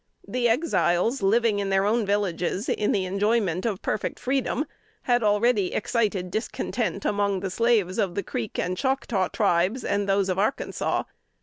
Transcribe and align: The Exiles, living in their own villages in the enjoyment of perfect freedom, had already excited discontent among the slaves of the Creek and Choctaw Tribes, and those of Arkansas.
The 0.27 0.49
Exiles, 0.49 1.21
living 1.21 1.59
in 1.59 1.69
their 1.69 1.85
own 1.85 2.07
villages 2.07 2.67
in 2.69 2.91
the 2.91 3.05
enjoyment 3.05 3.67
of 3.67 3.83
perfect 3.83 4.17
freedom, 4.19 4.65
had 5.03 5.21
already 5.21 5.75
excited 5.75 6.31
discontent 6.31 7.05
among 7.05 7.41
the 7.41 7.51
slaves 7.51 7.99
of 7.99 8.15
the 8.15 8.23
Creek 8.23 8.57
and 8.57 8.75
Choctaw 8.75 9.27
Tribes, 9.27 9.83
and 9.83 10.09
those 10.09 10.27
of 10.27 10.39
Arkansas. 10.39 11.03